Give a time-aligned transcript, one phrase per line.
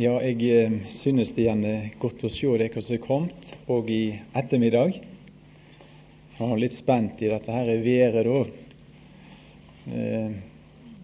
[0.00, 3.90] Ja, jeg eh, synes det igjen er godt å se dere som er kommet, og
[3.92, 4.94] i ettermiddag.
[6.38, 8.38] Jeg er litt spent i dette her været, da.
[9.92, 10.30] Eh,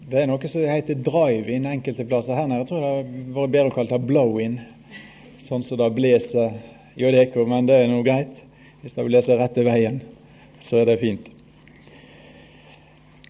[0.09, 2.63] det er noe som heter drive-in enkelte plasser her nede.
[2.63, 4.57] Jeg tror det har vært bedre å kalle det blow-in,
[5.45, 6.57] sånn som det blåser
[6.97, 8.41] hjå dere, men det er nå greit.
[8.81, 10.01] Hvis det blåser rette veien,
[10.65, 11.29] så er det fint.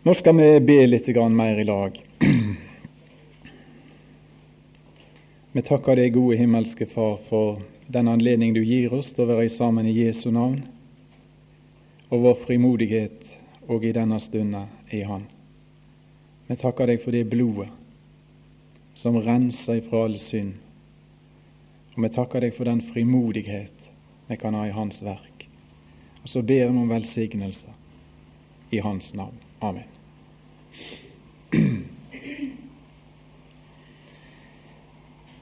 [0.07, 1.99] Nå skal vi be litt mer i lag.
[5.59, 7.57] Vi takker deg, gode himmelske Far, for
[7.91, 10.61] den anledning du gir oss til å være sammen i Jesu navn,
[12.15, 13.33] og vår frimodighet
[13.67, 15.25] og i denne stunden i Han.
[16.47, 17.67] Vi takker deg for det blodet
[18.95, 20.55] som renser ifra all synd,
[21.97, 23.91] og vi takker deg for den frimodighet
[24.31, 25.49] vi kan ha i Hans verk.
[26.23, 27.75] Og så ber vi om velsignelse
[28.71, 29.43] i Hans navn.
[29.59, 29.91] Amen.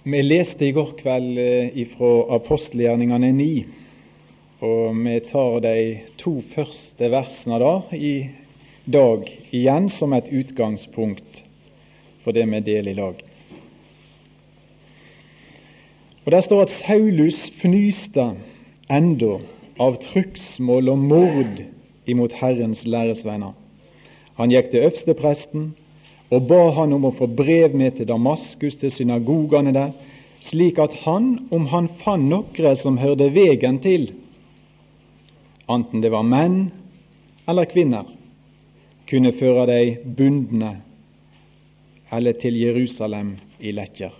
[0.07, 3.47] Vi leste i går kveld eh, fra apostelgjerningene 9,
[4.63, 5.79] og vi tar de
[6.15, 8.13] to første versene der i
[8.87, 11.41] dag igjen som et utgangspunkt
[12.23, 13.25] for det vi deler i lag.
[16.23, 18.29] Og Der står at Saulus fnyste
[18.87, 19.41] enda
[19.83, 21.65] av trugsmål og mord
[22.07, 23.59] imot Herrens læresvenner.
[24.39, 25.67] Han gikk til øverstepresten
[26.31, 29.93] og ba han om å få brev med til Damaskus, til synagogene der,
[30.43, 34.11] slik at han, om han fant noen som hørte vegen til,
[35.71, 36.69] enten det var menn
[37.47, 38.11] eller kvinner,
[39.07, 39.81] kunne føre de
[40.19, 40.77] bundne
[42.11, 44.13] eller til Jerusalem i lekker.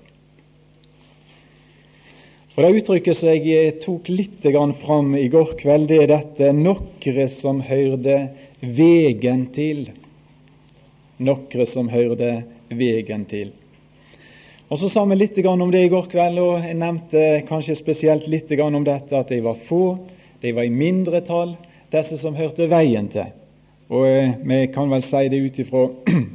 [2.57, 4.47] Og Det uttrykket som jeg tok litt
[4.81, 8.31] fram i går kveld, det er dette nokre som høyrde
[8.63, 9.91] vegen til
[11.19, 13.53] noe som hørte vegen til.
[14.69, 18.27] Og Så sa vi litt om det i går kveld, og jeg nevnte kanskje spesielt
[18.27, 19.99] litt om dette at de var få,
[20.43, 21.57] de var i mindretall,
[21.91, 23.31] disse som hørte veien til.
[23.89, 25.87] Og eh, Vi kan vel si det ut ifra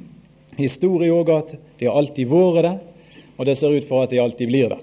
[0.57, 2.77] historie òg at de har alltid vært det,
[3.37, 4.79] og det ser ut for at de alltid blir det.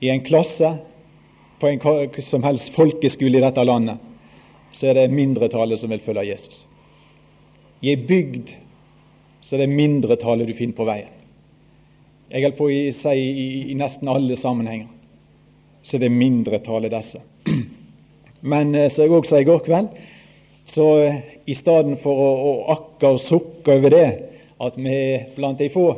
[0.00, 0.76] I en klasse,
[1.58, 1.80] på en
[2.22, 3.98] som helst folkeskole i dette landet,
[4.74, 6.64] så er det mindretallet som vil følge Jesus.
[7.84, 8.54] I ei bygd
[9.44, 11.10] så er det mindretallet du finner på veien.
[12.32, 14.88] Jeg holder på å si i, i, nesten alle sammenhenger
[15.84, 17.20] så det er mindretallet disse.
[18.52, 19.90] Men eh, som jeg også sa i går kveld,
[20.64, 24.08] så eh, i stedet for å, å akke og sukke over det
[24.64, 25.90] at vi er blant de få,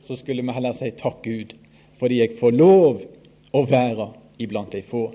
[0.00, 1.52] så skulle vi heller si takk Gud,
[2.00, 3.04] fordi jeg får lov
[3.52, 4.08] å være
[4.40, 5.10] iblant de få.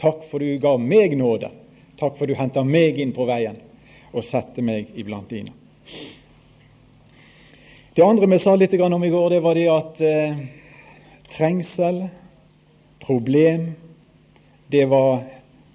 [0.00, 1.52] Takk for du ga meg nåde.
[2.00, 3.60] Takk for du henta meg inn på veien
[4.12, 5.54] og sette meg iblant dine.
[7.94, 10.42] Det andre vi sa litt om i går, det var det at eh,
[11.34, 12.04] trengsel,
[13.00, 13.72] problem,
[14.70, 15.24] det var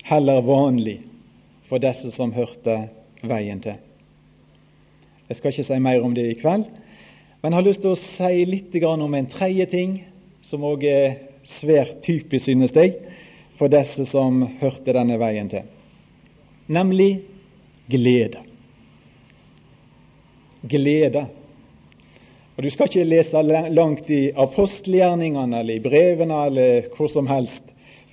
[0.07, 0.99] heller vanlig
[1.67, 2.85] for disse som hørte
[3.25, 3.75] veien til.
[5.27, 6.67] Jeg skal ikke si mer om det i kveld,
[7.41, 9.95] men jeg har lyst til å si litt om en tredje ting,
[10.41, 12.95] som òg er svært typisk, synes jeg,
[13.57, 15.65] for disse som hørte denne veien til,
[16.67, 17.34] nemlig
[17.89, 18.41] glede.
[20.61, 21.25] Glede.
[22.55, 27.63] Og Du skal ikke lese langt i apostelgjerningene eller i brevene eller hvor som helst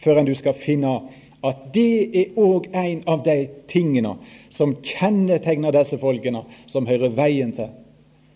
[0.03, 0.97] før du skal finne
[1.43, 4.17] at det er òg en av de tingene
[4.51, 7.71] som kjennetegner disse folkene som hører veien til.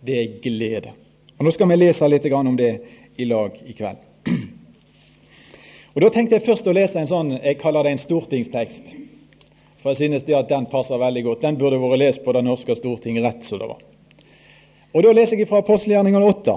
[0.02, 0.94] Det er glede.
[1.38, 2.72] Og Nå skal vi lese litt om det
[3.16, 3.98] i lag i kveld.
[5.94, 8.94] Og Da tenkte jeg først å lese en sånn, jeg kaller det en stortingstekst.
[9.82, 11.42] For jeg synes det at den passer veldig godt.
[11.44, 13.82] Den burde vært lest på Det norske storting rett som det var.
[14.94, 16.56] Og Da leser jeg fra apostelgjerningene 8.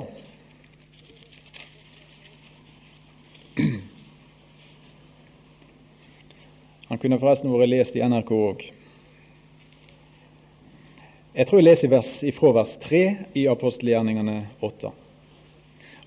[6.90, 8.64] Han kunne forresten vært lest i NRK òg.
[11.36, 13.04] Jeg tror jeg leser vers, ifra vers 3
[13.38, 14.90] i apostelgjerningene 8.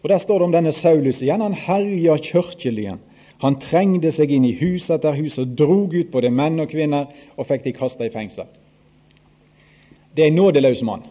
[0.03, 1.45] Og Der står det om denne Saulus igjen.
[1.45, 2.99] Han herja kirkelyen
[3.43, 7.11] han trengte seg inn i hus etter hus og drog ut både menn og kvinner
[7.35, 8.47] og fikk de kasta i fengsel.
[10.15, 11.03] Det er en nådeløs mann.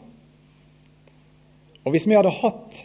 [1.83, 2.77] Og Hvis vi hadde hatt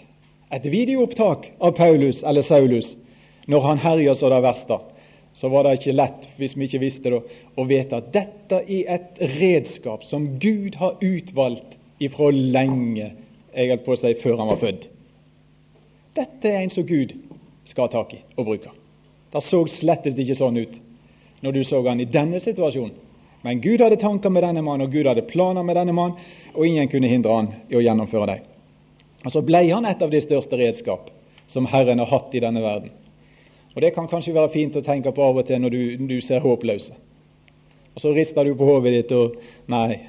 [0.52, 2.96] et videoopptak av Paulus eller Saulus
[3.46, 4.78] når han herja så det verste,
[5.36, 7.20] så var det ikke lett, hvis vi ikke visste det,
[7.54, 13.12] å vite at dette er et redskap som Gud har utvalgt ifra lenge,
[13.54, 14.88] jeg holdt på å si før han var født.
[16.16, 17.14] Dette er en som Gud
[17.68, 18.72] skal ha tak i og bruke.
[19.32, 20.76] Det så slettes ikke sånn ut
[21.44, 22.94] når du så han i denne situasjonen.
[23.44, 26.16] Men Gud hadde tanker med denne mannen, og Gud hadde planer med denne mannen,
[26.54, 28.46] og ingen kunne hindre han i å gjennomføre dem.
[29.22, 31.10] Og Så ble han et av de største redskap
[31.46, 32.90] som Herren har hatt i denne verden.
[33.76, 36.20] Og Det kan kanskje være fint å tenke på av og til når du, du
[36.24, 36.96] ser håpløse.
[37.94, 39.36] Og Så rister du på hodet ditt og
[39.70, 40.00] Nei,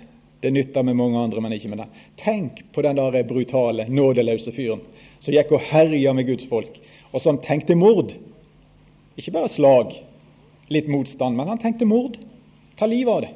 [0.42, 2.02] det nytter med mange andre, men ikke med deg.
[2.18, 4.82] Tenk på den der brutale, nådeløse fyren
[5.20, 6.78] som gikk og herja med Guds folk,
[7.12, 8.14] og som tenkte mord.
[9.18, 9.96] Ikke bare slag,
[10.70, 12.18] litt motstand, men han tenkte mord.
[12.78, 13.34] Ta livet av det.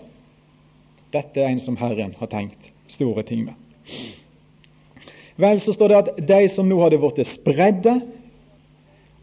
[1.11, 3.57] Dette er en som Herren har tenkt store ting med.
[5.41, 7.95] Vel, så står det at de som nå hadde blitt spredde,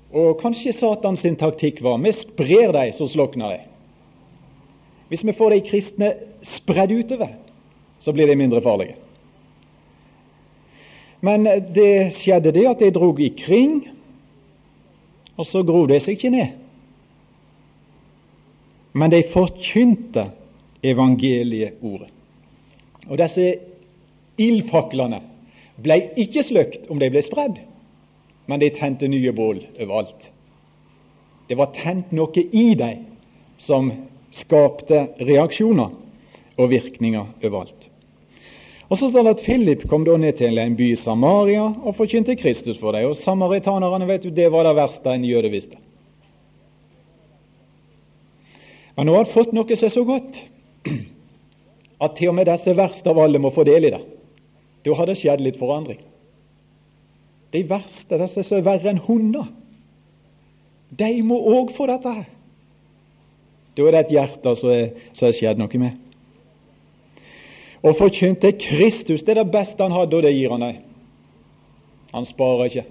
[0.08, 3.60] og kanskje Satans taktikk var vi sprer dem, så slokner de.
[5.08, 6.08] Hvis vi får de kristne
[6.44, 7.37] spredd utover,
[8.00, 8.96] så blir de mindre farlige.
[11.20, 11.44] Men
[11.75, 13.81] det skjedde det at de drog ikring,
[15.38, 16.56] og så gro de seg ikke ned.
[18.99, 20.26] Men de forkynte
[20.82, 22.11] evangelieordet.
[23.08, 23.44] Og disse
[24.38, 25.20] ildfaklene
[25.79, 27.61] ble ikke sløkt om de ble spredd,
[28.50, 30.31] men de tente nye bål overalt.
[31.49, 33.06] Det var tent noe i dem
[33.61, 33.91] som
[34.34, 35.94] skapte reaksjoner
[36.58, 37.77] og virkninger overalt.
[38.88, 41.96] Og Så står det at Philip kom da ned til en by i Samaria og
[41.96, 43.11] forkynte Kristus for dem.
[43.11, 45.76] Og Samaritanerne vet du, det var det verste en jøde visste.
[48.96, 50.40] Men nå har han fått noe som er så godt
[52.05, 54.00] at til og med disse verste av alle må få del i det.
[54.82, 56.00] Da har det skjedd litt forandring.
[57.52, 59.46] De verste, disse som er verre enn hunder,
[60.88, 62.26] de må òg få dette her.
[63.76, 66.07] Da er det et hjerte som er, er skjedd noe med.
[67.78, 70.80] Å forkynte Kristus det er det beste han hadde, og det gir han deg.
[72.14, 72.86] Han sparer ikke.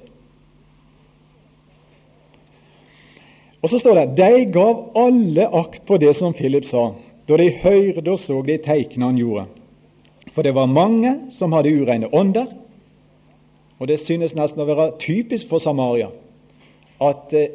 [3.62, 6.92] Og så står det de gav alle akt på det som Philip sa,
[7.28, 9.48] da de hørte og så de teikene han gjorde.
[10.32, 12.48] For det var mange som hadde ureine ånder,
[13.78, 16.10] og det synes nesten å være typisk for Samaria
[17.04, 17.52] at eh,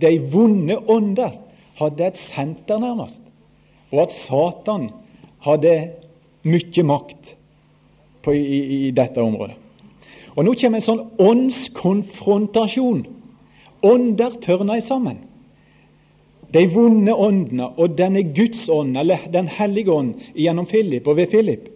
[0.00, 1.34] de vonde ånder
[1.78, 3.20] hadde et senter, nærmest,
[3.92, 4.88] og at Satan
[5.44, 5.74] hadde
[6.42, 7.34] mye makt
[8.22, 9.56] på, i, i, dette området.
[10.36, 13.02] Og Nå kommer en sånn åndskonfrontasjon.
[13.86, 15.24] Ånder tørner sammen.
[16.54, 21.34] De vonde åndene og denne Guds ånd, eller Den hellige ånd, gjennom Philip og ved
[21.34, 21.66] Philip.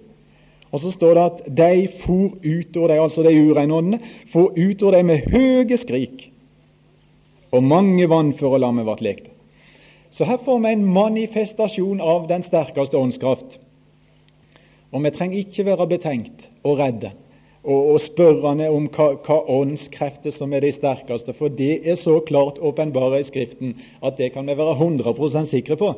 [0.73, 4.01] Og så står det at de for utover dem, altså de ureine åndene,
[4.33, 6.31] for utover dem med høye skrik.
[7.53, 9.29] Og mange vannføre lammer ble lekte.
[10.13, 13.59] Så her får vi en manifestasjon av den sterkeste åndskraft.
[14.93, 17.13] Og vi trenger ikke være betenkt og redde
[17.63, 22.19] og, og spørrende om hva, hva åndskrefter som er de sterkeste, for det er så
[22.27, 25.93] klart åpenbare i Skriften at det kan vi være 100 sikre på.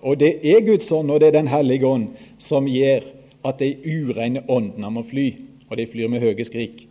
[0.00, 2.08] Og det er Guds ånd, og det er Den hellige ånd,
[2.38, 3.04] som gjør
[3.44, 5.34] at de ureine åndene må fly,
[5.68, 6.86] og de flyr med høye skrik.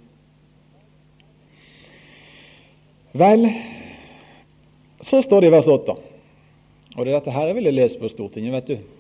[3.14, 3.48] Vel,
[5.02, 5.98] så står det i vers 8
[7.00, 8.99] og det er dette her jeg ville lese på Stortinget, vet du.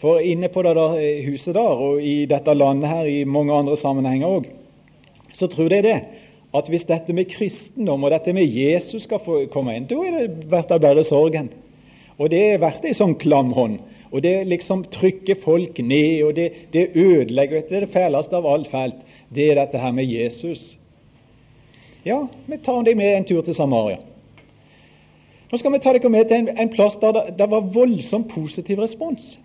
[0.00, 3.52] For inne på det der eh, huset der, og i dette landet her, i mange
[3.52, 4.48] andre sammenhenger òg,
[5.36, 5.98] så tror jeg det
[6.56, 10.16] at hvis dette med kristendom og dette med Jesus skal få komme inn, da er
[10.16, 11.52] det verdt av bare sorgen.
[12.18, 13.78] Og det er verdt ei sånn klam hånd.
[14.10, 17.62] Og det liksom trykker folk ned, og det, det ødelegger.
[17.68, 18.98] Det er det fæleste av alt fælt.
[19.30, 20.72] Det er dette her med Jesus.
[22.04, 24.00] Ja, vi tar dem med en tur til Samaria.
[25.50, 28.28] Nå skal vi ta dere med til en, en plass der det, det var voldsomt
[28.32, 29.36] positiv respons.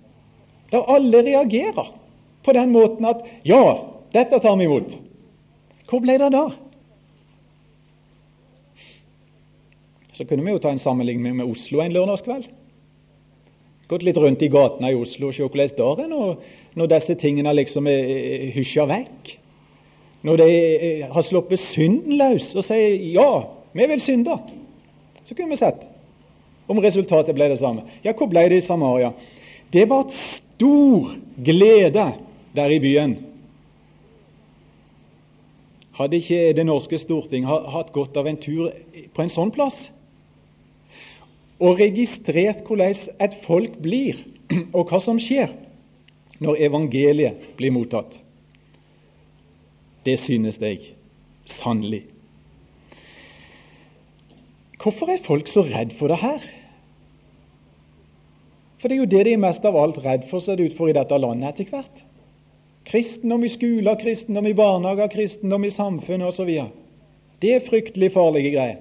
[0.76, 1.94] Der alle reagerer
[2.44, 3.78] på den måten at 'ja,
[4.14, 4.98] dette tar vi imot'.
[5.90, 6.50] Hvor ble det da?
[10.14, 12.50] Så kunne vi jo ta en sammenligning med Oslo en lørdagskveld.
[13.88, 16.36] Gått litt rundt i gatene i Oslo og se hvordan det er når,
[16.76, 19.38] når disse tingene liksom er hysja vekk.
[20.24, 24.40] Når de eh, har sluppet synden løs og sier 'ja, vi vil synde',
[25.24, 25.86] så kunne vi sett
[26.68, 27.82] om resultatet ble det samme.
[28.04, 29.12] Ja, hvor ble det i Samaria?
[29.74, 30.10] Det var
[30.56, 32.14] stor glede
[32.56, 33.18] der i byen.
[35.96, 38.72] Hadde ikke Det norske storting hatt godt av en tur
[39.14, 39.90] på en sånn plass?
[41.60, 44.20] Og registrert hvordan et folk blir,
[44.76, 45.54] og hva som skjer
[46.44, 48.20] når evangeliet blir mottatt.
[50.06, 50.92] Det synes jeg
[51.48, 52.04] sannelig.
[54.84, 56.44] Hvorfor er folk så redd for det her?
[58.86, 60.74] For det er jo det de er mest av alt redd for, ser det ut
[60.78, 62.02] for i dette landet etter hvert.
[62.86, 66.52] Kristendom i skoler, kristendom i barnehager, kristendom i samfunnet osv.
[67.42, 68.76] Det er fryktelig farlige greier.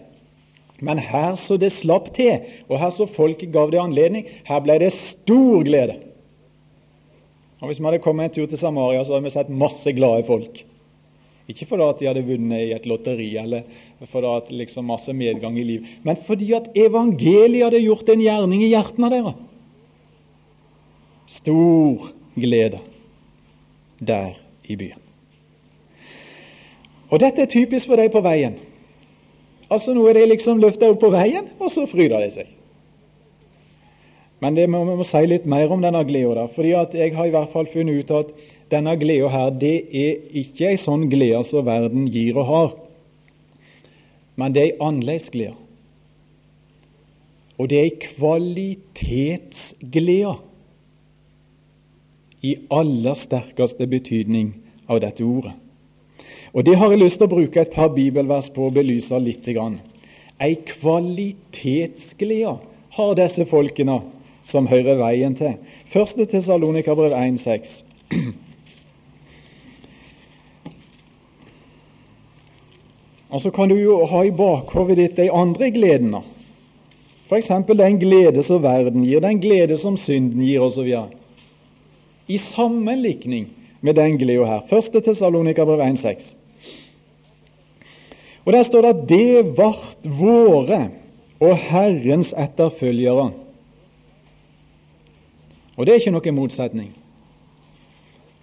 [0.85, 4.77] Men her så det slapp til, og her så folk gav det anledning, her ble
[4.83, 5.97] det stor glede.
[7.63, 10.29] Og Hvis vi hadde kommet en tur til Samaria, så hadde vi sett masse glade
[10.29, 10.61] folk.
[11.49, 13.65] Ikke fordi at de hadde vunnet i et lotteri eller
[14.13, 18.69] fordi at liksom masse medgang i liv, men fordi at evangeliet hadde gjort en gjerning
[18.69, 19.43] i hjertene deres.
[21.26, 22.78] Stor glede
[24.00, 24.33] der
[24.64, 25.00] i byen.
[27.09, 28.57] Og dette er typisk for deg på veien.
[29.71, 32.47] Altså Nå er de liksom løfta opp på veien, og så fryder de seg.
[34.43, 36.47] Men det må, vi må si litt mer om denne gleda.
[36.54, 38.26] fordi jeg har i hvert fall funnet ut at
[38.71, 42.71] denne gleda her, det er ikke ei sånn glede som verden gir og har.
[44.37, 45.54] Men det er ei annerledes glede.
[47.59, 50.35] Og det er ei kvalitetsglede
[52.45, 54.53] i aller sterkeste betydning
[54.89, 55.53] av dette ordet.
[56.55, 59.49] Og Det har jeg lyst til å bruke et par bibelvers på å belyse litt.
[60.41, 62.59] Ei kvalitetsglede
[62.95, 64.01] har disse folkene
[64.45, 65.57] som hører veien til.
[65.91, 67.83] Første Tessalonika-brev 1,6.
[73.35, 76.23] Og så kan du jo ha i bakhodet ditt de andre gledene.
[77.27, 77.49] F.eks.
[77.67, 80.93] den glede som verden gir, den glede som synden gir, osv.
[82.28, 83.49] I sammenlikning
[83.81, 84.61] med den gleda her.
[84.71, 86.35] Første Tessalonika-brev 1,6.
[88.45, 90.88] Og Der står det at det vart våre
[91.40, 93.33] og Herrens etterfølgere
[95.76, 96.93] og det er ikke noen motsetning.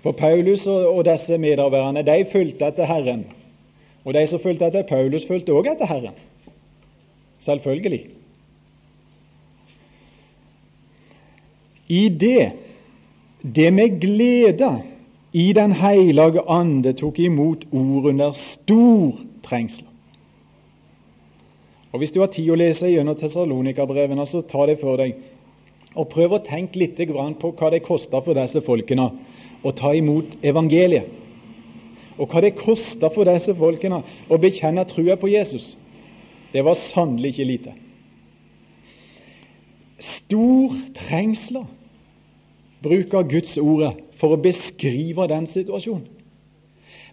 [0.02, 3.26] For Paulus og disse medarbeiderne de fulgte etter Herren.
[4.04, 6.18] Og de som fulgte etter Paulus, fulgte også etter Herren.
[7.40, 8.02] Selvfølgelig.
[11.88, 12.52] I det
[13.42, 14.82] det med glede
[15.34, 19.86] i Den hellige ande tok imot ord under stor trengsel.
[21.92, 25.16] Og Hvis du har tid å lese gjennom Tessalonika-brevene, så ta det for deg.
[25.96, 29.10] Og prøv å tenke litt på hva det koster for disse folkene
[29.64, 31.10] å ta imot evangeliet.
[32.18, 35.76] Og hva det koster for disse folkene å bekjenne trua på Jesus.
[36.54, 37.74] Det var sannelig ikke lite.
[40.00, 41.66] Stor trengsler
[42.84, 46.08] bruker Guds ordet for å beskrive den situasjonen.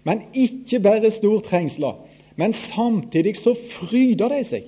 [0.06, 1.98] Men ikke bare stor trengsler,
[2.38, 4.66] men samtidig så fryder de seg.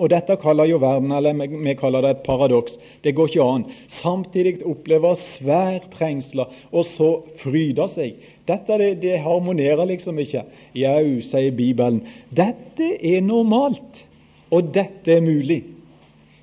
[0.00, 2.78] Og dette kaller jo verden, eller vi kaller det et paradoks.
[3.04, 3.66] Det går ikke an.
[3.90, 7.10] Samtidig opplever svær trengsler, og så
[7.42, 8.14] fryder seg.
[8.48, 10.46] Dette det, det harmonerer liksom ikke.
[10.78, 12.00] Jau, sier Bibelen.
[12.32, 14.04] Dette er normalt,
[14.48, 15.64] og dette er mulig.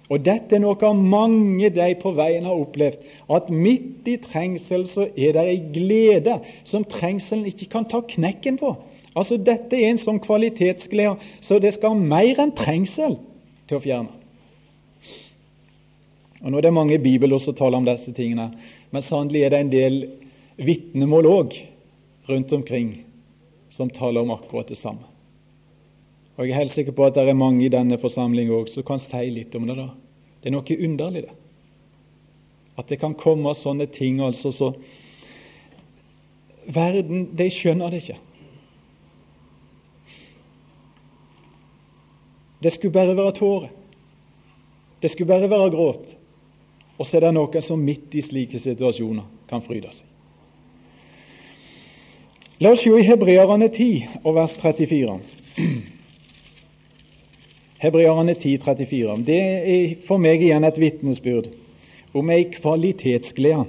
[0.07, 3.01] Og dette er noe mange de på veien har opplevd.
[3.27, 6.37] At midt i trengsel så er det ei glede
[6.67, 8.75] som trengselen ikke kan ta knekken på.
[9.17, 13.17] Altså Dette er en sånn kvalitetsglede så det skal mer enn trengsel
[13.67, 14.13] til å fjerne.
[16.43, 18.51] Og Nå er det mange bibler som taler om disse tingene,
[18.93, 19.95] men sannelig er det en del
[20.61, 21.55] vitnemål òg
[22.29, 22.91] rundt omkring
[23.73, 25.16] som taler om akkurat det samme.
[26.38, 28.84] Og Jeg er helt sikker på at det er mange i denne forsamlingen også som
[28.86, 29.75] kan si litt om det.
[29.75, 29.89] da.
[30.41, 31.36] Det er noe underlig, det.
[32.77, 34.74] At det kan komme sånne ting altså så
[36.67, 38.17] Verden, de skjønner det ikke.
[42.60, 43.70] Det skulle bare være tårer.
[45.01, 46.17] Det skulle bare være gråt.
[46.98, 50.06] Og så er det noen som midt i slike situasjoner kan fryde seg.
[52.60, 55.20] La oss se i Hebreerne 10 og vers 34.
[57.77, 59.17] Hebreerne 10, 34.
[59.27, 61.51] Det er for meg igjen et vitnesbyrd
[62.17, 63.67] om ei kvalitetsglede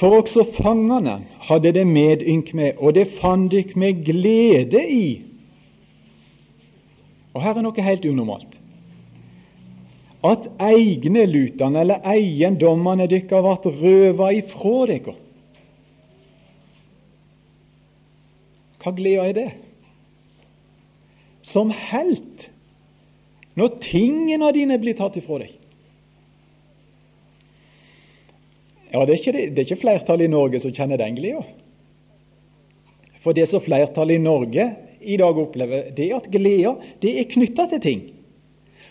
[0.00, 5.08] For også fangene hadde det medynk med, og det fant dykk med glede i.
[7.36, 8.56] Og her er noe helt unormalt.
[10.24, 15.14] At egne lutene eller eiendommene deres ble røva ifra dere.
[18.80, 19.48] Hva glede er det?
[21.44, 22.48] Som helt,
[23.58, 25.56] når tingene dine blir tatt ifra deg.
[28.90, 31.44] Ja, det er ikke, det er ikke flertallet i Norge som kjenner den gleda.
[33.20, 34.66] For det som flertallet i Norge
[35.00, 38.00] i dag opplever, det er at gleda det er knytta til ting.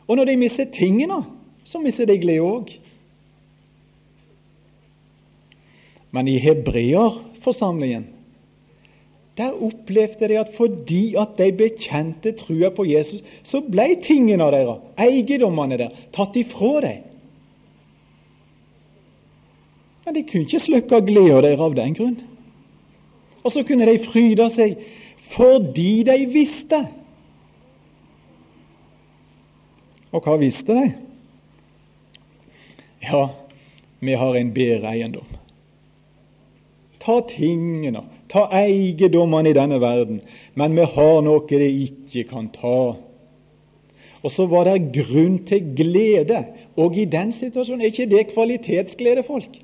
[0.08, 1.20] Og når de mister tingene,
[1.66, 2.72] så mister de gleda òg.
[6.16, 8.08] Men i hebreerforsamlingen
[9.40, 14.82] der opplevde de at fordi at de bekjente trua på Jesus, så ble tingene deres,
[15.00, 17.06] eiendommene der, tatt ifra dem.
[20.06, 22.18] Men de kunne ikke slukke gleda deres av den grunn.
[23.44, 24.76] Og så kunne de fryde seg
[25.30, 26.82] fordi de visste.
[30.12, 30.88] Og hva visste de?
[33.08, 33.28] Ja,
[34.04, 35.38] vi har en bedre eiendom.
[37.00, 40.22] ta tingene, ta eiendommene i denne verden,
[40.56, 42.96] men vi har noe de ikke kan ta.
[44.20, 46.44] Og så var det grunn til glede.
[46.78, 49.60] Og i den situasjonen er ikke det kvalitetsglede, folk.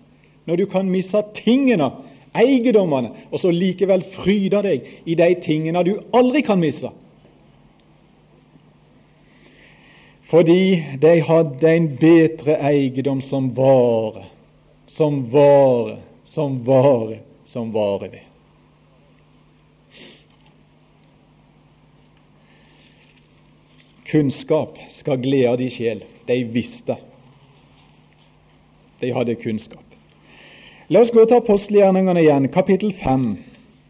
[0.46, 1.92] Når du kan miste tingene,
[2.36, 6.92] eiendommene, og så likevel fryde deg i de tingene du aldri kan miste.
[10.26, 14.26] Fordi de hadde en bedre eiendom som vare,
[14.88, 18.35] som vare, som vare, som vare ved.
[24.16, 26.04] Kunnskap skal glede de sjel.
[26.28, 26.96] De visste.
[29.02, 29.84] De hadde kunnskap.
[30.88, 33.28] La oss gå til apostelgjerningene igjen, kapittel 5.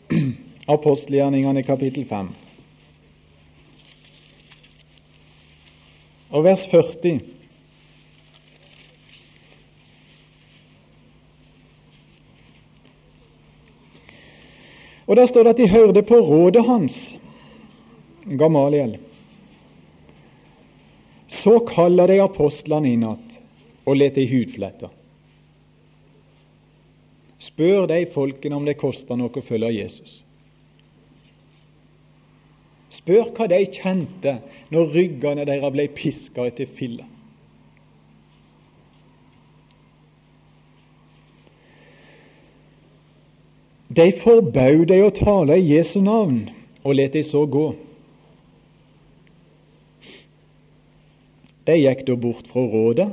[0.75, 2.33] Apostelgjerningene, kapittel 5.
[6.33, 7.19] Og vers 40.
[15.05, 17.15] Og Der står det at de hørte på rådet hans,
[18.25, 18.97] Gamaliel.
[21.45, 23.35] Så kaller de apostlene inn att
[23.85, 24.87] og lar de hudflette.
[27.37, 30.23] Spør de folkene om det koster noe å følge Jesus.
[32.89, 34.39] Spør hva de kjente
[34.73, 37.05] når ryggene deres ble piska etter filler.
[43.95, 46.47] De forbød de å tale i Jesu navn,
[46.81, 47.75] og lot de så gå.
[51.65, 53.09] De gikk da bort fra rådet,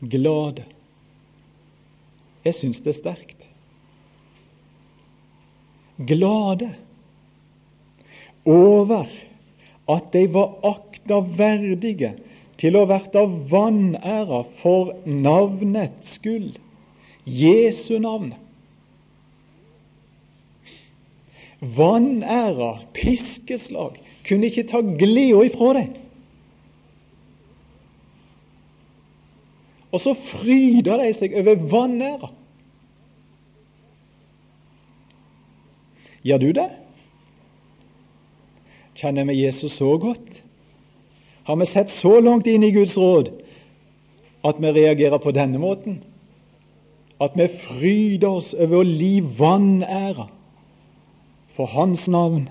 [0.00, 0.64] glade.
[2.46, 3.44] Jeg syns det er sterkt.
[6.08, 6.70] Glade
[8.48, 9.10] over
[9.90, 12.14] at de var akta verdige
[12.58, 16.56] til å verta vanæra for navnets skyld,
[17.28, 18.32] Jesu navn.
[21.60, 25.96] Vanæra, piskeslag, kunne ikke ta gleda ifra dem.
[29.92, 32.30] Og så fryder de seg over vanæra.
[36.26, 36.68] Gjør du det?
[38.98, 40.42] Kjenner vi Jesus så godt?
[41.48, 43.30] Har vi sett så langt inn i Guds råd
[44.44, 46.02] at vi reagerer på denne måten?
[47.22, 50.28] At vi fryder oss over å li vanæra
[51.56, 52.50] for Hans navn?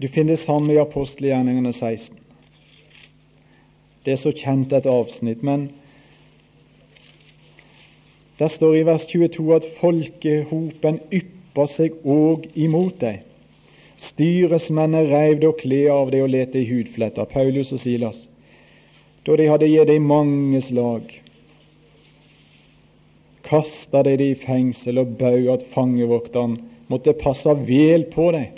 [0.00, 2.14] Du finner det samme i apostelgjerningene 16.
[4.04, 5.72] Det er så kjent et avsnitt, men
[8.38, 13.24] der står i vers 22 at folkehopen ypper seg òg imot deg.
[13.98, 18.28] Styresmennene reiv da klær av deg og let deg hudfletter, Paulus og Silas,
[19.26, 21.10] da de hadde gitt deg mange slag.
[23.42, 26.54] Kasta de deg i fengsel og bød at fangevokteren
[26.86, 28.54] måtte passe vel på deg.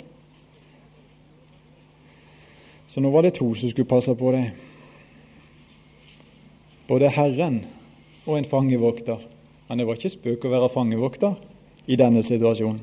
[2.91, 4.49] Så nå var det to som skulle passe på deg.
[6.89, 7.61] Både Herren
[8.25, 9.21] og en fangevokter.
[9.69, 11.37] Men det var ikke spøk å være fangevokter
[11.87, 12.81] i denne situasjonen.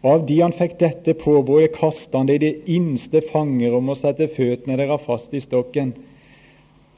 [0.00, 4.00] Og av de han fikk dette påbudet, kastet han det i det innste fangerom og
[4.00, 5.94] sette føttene deres fast i stokken.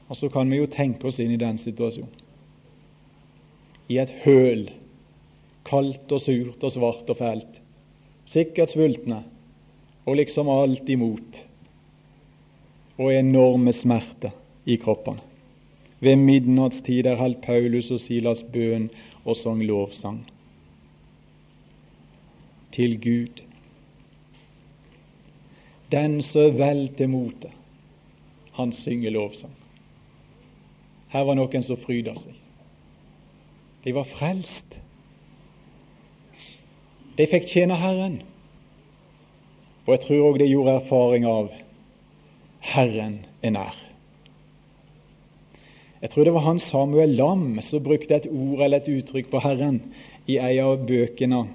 [0.09, 2.09] Og så kan vi jo tenke oss inn i den situasjonen.
[3.93, 4.69] I et høl,
[5.67, 7.59] kaldt og surt og svart og fælt.
[8.25, 9.21] Sikkert svultne,
[10.07, 11.43] og liksom alt imot
[12.97, 14.33] og enorme smerter
[14.65, 15.21] i kroppene.
[15.99, 18.89] Ved midnattstid der holdt Paulus og Silas bønn
[19.25, 20.25] og sang lovsang
[22.73, 23.43] til Gud.
[25.91, 27.49] Den som velter motet, mote,
[28.53, 29.53] han synger lovsang.
[31.13, 32.33] Her var noen som fryda seg.
[33.83, 34.77] De var frelst.
[37.17, 38.21] De fikk tjene Herren.
[39.85, 41.51] Og jeg tror òg de gjorde erfaring av
[42.63, 43.75] Herren er nær.
[46.01, 49.39] Jeg tror det var han Samuel Lam som brukte et ord eller et uttrykk på
[49.43, 49.81] Herren
[50.27, 51.45] i en av bøkene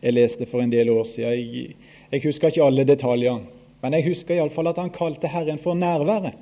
[0.00, 1.32] jeg leste for en del år siden.
[1.32, 1.74] Jeg,
[2.12, 3.40] jeg husker ikke alle detaljer,
[3.82, 6.38] men jeg husker iallfall at han kalte Herren for nærværet.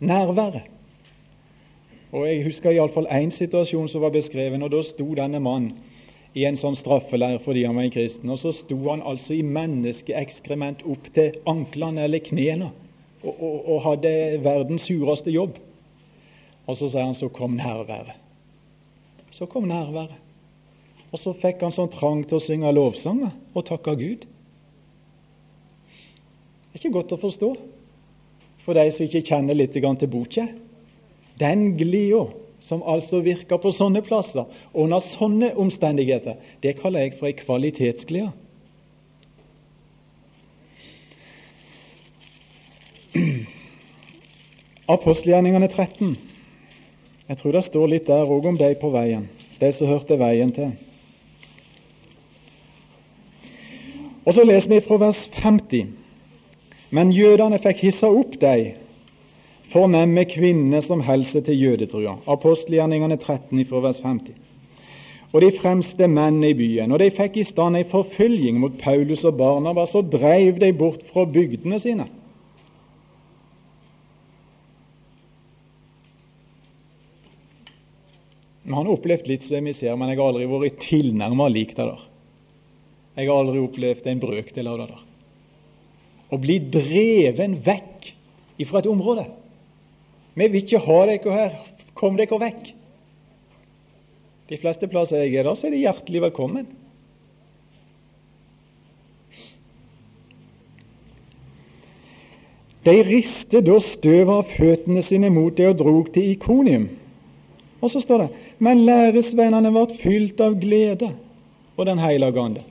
[0.00, 0.70] Nærværet.
[2.12, 5.72] Og Jeg husker iallfall én situasjon som var beskrevet, og da sto denne mannen
[6.32, 8.30] i en sånn straffeleir fordi han var en kristen.
[8.32, 12.70] Og så sto han altså i menneskeekskrement opp til anklene eller knærne
[13.22, 14.14] og, og, og, hadde
[14.44, 15.58] verdens sureste jobb.
[16.66, 18.16] Og så sier han så kom nærværet.
[19.32, 20.18] Så kom nærværet.
[21.12, 24.24] Og så fikk han sånn trang til å synge lovsanger og takke Gud.
[26.72, 27.50] Det er ikke godt å forstå
[28.64, 30.46] for de som ikke kjenner litt til Bokje.
[31.40, 32.30] Den gleda
[32.62, 38.30] som altså virker på sånne plasser, under sånne omstendigheter, det kaller jeg for ei kvalitetsglede.
[44.92, 46.14] Apostelgjerningene 13.
[47.28, 49.26] Jeg tror det står litt der òg om de på veien,
[49.58, 50.70] de som hørte veien til.
[54.22, 55.90] Og så leser vi fra vers 50.
[56.94, 58.74] Men jødene fikk hissa opp de
[59.72, 62.18] fornemme kvinnene som helse til jødetrua.
[62.30, 64.36] Apostelgjerningene 13 fra vers 50.
[65.32, 66.92] Og de fremste mennene i byen.
[66.92, 71.04] Og de fikk i stand ei forfølging mot Paulus og Barnabas, og dreiv de bort
[71.08, 72.08] fra bygdene sine.
[78.62, 81.88] Vi har opplevd litt som vi ser, men jeg har aldri vært tilnærma lik det
[81.88, 82.04] der.
[83.18, 85.02] Jeg har aldri opplevd en brøkdel av det der.
[86.32, 88.12] Å bli dreven vekk
[88.62, 89.26] ifra et område.
[90.34, 91.58] Vi vil ikke ha dere her.
[91.98, 92.72] Kom dere vekk.
[94.48, 96.66] De fleste plasser jeg er der, så er de hjertelig velkommen.
[102.82, 106.88] De ristet da støvet av føttene sine mot det og drog til Ikonium.
[107.82, 111.12] Og så står det Men læresvennene ble fylt av glede
[111.76, 112.62] og Den hellige ande.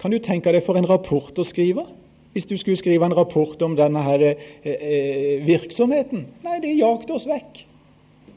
[0.00, 1.84] Kan du tenke deg for en rapport å skrive?
[2.32, 7.14] Hvis du skulle skrive en rapport om denne her, eh, eh, virksomheten Nei, de jagde
[7.14, 7.64] oss vekk.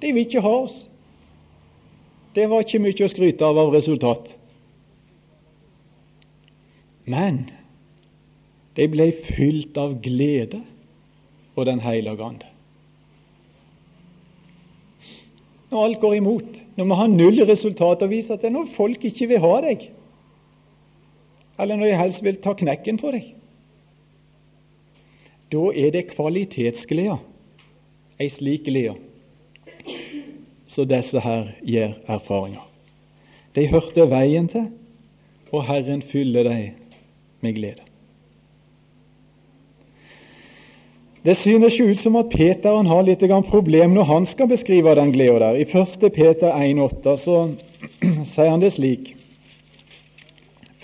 [0.02, 0.90] De vil ikke ha oss.
[2.36, 4.34] Det var ikke mye å skryte av av resultat.
[7.06, 7.50] Men
[8.76, 10.64] de ble fylt av glede
[11.56, 12.48] og Den hellige ande.
[15.70, 19.28] Når alt går imot, når vi har null resultat å vise til, når folk ikke
[19.28, 19.90] vil ha deg,
[21.60, 23.34] eller når de helst vil ta knekken på deg
[25.54, 27.20] da er det kvalitetsglede,
[28.20, 28.98] ei slik glede,
[30.68, 32.66] som disse her gjør erfaringer.
[33.54, 34.70] De hørte veien til,
[35.54, 36.70] og Herren fyller dem
[37.42, 37.84] med glede.
[41.24, 44.96] Det synes jo ut som at Peter han har litt problem når han skal beskrive
[44.96, 45.56] den gleden der.
[45.56, 46.12] I 1.
[46.12, 47.38] Peter 1,8 så
[48.34, 49.16] sier han det slik.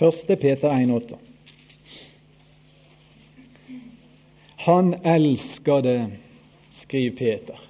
[0.00, 0.38] 1.
[0.40, 1.29] Peter 1,8.
[4.66, 6.10] Han elsker det,
[6.70, 7.60] skriver Peter.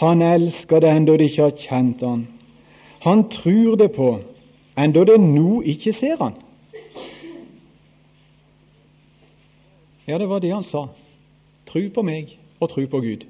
[0.00, 2.24] Han elsker det enda de ikke har kjent han.
[3.04, 4.08] Han tror det på
[4.76, 6.34] enda det nå ikke ser han.
[10.06, 10.88] Ja, det var det han sa.
[11.66, 13.28] Tru på meg og tru på Gud.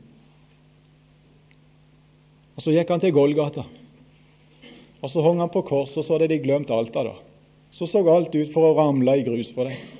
[2.56, 3.66] Og Så gikk han til Golgata.
[5.02, 7.14] Og Så hang han på korset, og så hadde de glemt alt av det.
[7.70, 9.95] Så så alt ut for å ramle i grus for dem.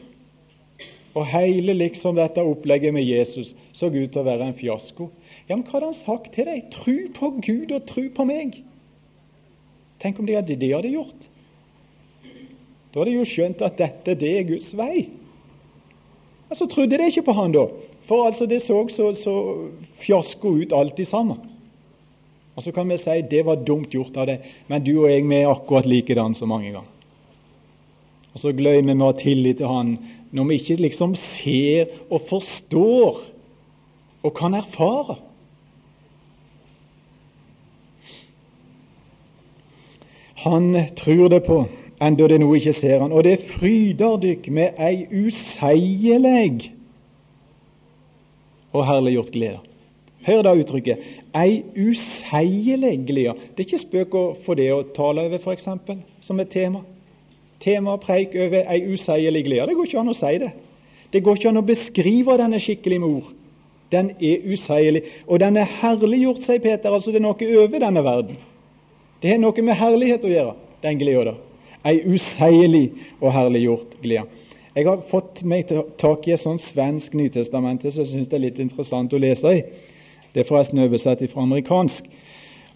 [1.17, 5.09] Og hele liksom dette opplegget med Jesus så ut til å være en fiasko.
[5.49, 6.67] Ja, men hva hadde han sagt til deg?
[6.75, 8.59] Tru på Gud og tru på meg.
[10.03, 11.29] Tenk om de hadde, det hadde gjort.
[12.93, 15.07] Da hadde de jo skjønt at dette det er Guds vei.
[16.47, 17.65] Men så trodde de ikke på han da.
[18.07, 19.37] For altså det så så, så
[20.03, 21.41] fiasko ut alltid sammen.
[22.57, 25.25] Og så kan vi si det var dumt gjort av det, men du og jeg
[25.29, 26.93] vi er akkurat likedan så mange ganger.
[28.33, 29.97] Og så glemmer vi å ha tillit til Han
[30.31, 33.21] når vi ikke liksom ser og forstår
[34.23, 35.17] og kan erfare.
[40.47, 41.65] Han tror det på,
[42.03, 46.73] enda det nå ikke ser han, og det fryder dykk med ei useielig
[48.77, 49.63] og herliggjort glede.
[50.27, 50.99] Hør da uttrykket
[51.35, 53.39] 'ei useielig glede'.
[53.57, 55.69] Det er ikke spøk å få det å tale over, f.eks.,
[56.21, 56.83] som et tema
[57.61, 59.67] tema preik over ei useielig glede.
[59.71, 60.53] Det går ikke an å si det.
[61.13, 63.33] Det går ikke an å beskrive denne skikkelig med ord.
[63.93, 65.03] Den er useielig.
[65.27, 66.91] Og den er herliggjort, sier Peter.
[66.93, 68.41] Altså det er noe over denne verden.
[69.23, 71.37] Det har noe med herlighet å gjøre, den gleda.
[71.87, 72.91] Ei useielig
[73.21, 74.27] og herliggjort glede.
[74.77, 78.43] Jeg har fått meg tak i et sånt svensk Nytestamente som jeg syns det er
[78.43, 79.63] litt interessant å lese i.
[80.35, 82.05] Det er forresten oversatt fra amerikansk.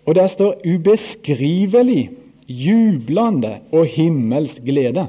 [0.06, 2.08] Og Der står 'ubeskrivelig'
[2.50, 5.06] jublende og himmelsk glede.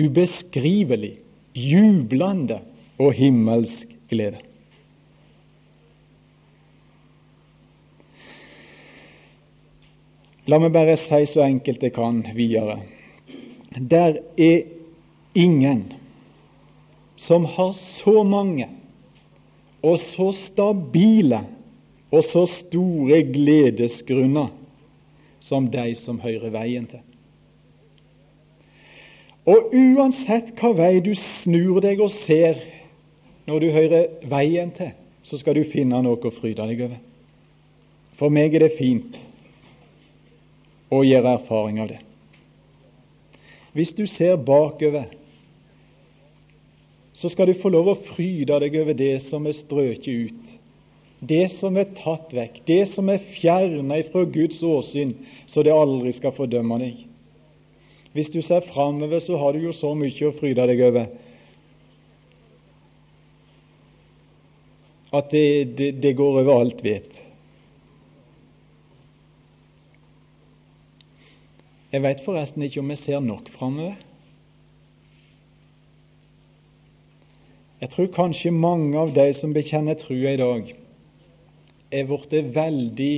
[0.00, 1.18] Ubeskrivelig,
[1.54, 2.62] jublende
[2.98, 4.40] og himmelsk glede.
[10.44, 12.82] La meg bare si så enkelt jeg kan videre.
[13.74, 14.66] Der er
[15.34, 15.86] ingen
[17.16, 18.68] som har så mange
[19.84, 21.40] og så stabile
[22.12, 24.52] og så store gledesgrunner
[25.44, 27.02] som de som hører veien til.
[29.44, 32.62] Og uansett hva vei du snur deg og ser
[33.44, 36.96] når du hører veien til, så skal du finne noe å fryde deg over.
[38.16, 39.18] For meg er det fint
[40.88, 42.00] å gjøre erfaring av det.
[43.74, 45.10] Hvis du ser bakover,
[47.12, 50.53] så skal du få lov å fryde deg over det som er strøket ut.
[51.24, 55.14] Det som er tatt vekk, det som er fjerna ifra Guds åsyn,
[55.48, 57.04] så det aldri skal fordømme deg.
[58.14, 61.08] Hvis du ser framover, så har du jo så mye å fryde deg over
[65.14, 67.20] at det, det, det går over alt vet.
[71.94, 73.94] Jeg veit forresten ikke om jeg ser nok framover.
[77.78, 80.72] Jeg tror kanskje mange av de som bekjenner trua i dag,
[81.94, 83.14] er blitt veldig